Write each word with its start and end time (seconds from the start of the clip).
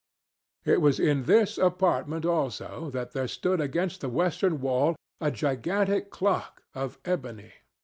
It 0.65 0.81
was 0.81 0.99
in 0.99 1.25
this 1.25 1.59
apartment, 1.59 2.25
also, 2.25 2.89
that 2.89 3.11
there 3.11 3.27
stood 3.27 3.61
against 3.61 4.01
the 4.01 4.09
western 4.09 4.59
wall, 4.59 4.95
a 5.19 5.29
gigantic 5.29 6.09
clock 6.09 6.63
of 6.73 6.97
ebony. 7.05 7.53